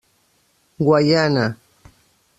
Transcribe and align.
Guaiana. 0.85 1.45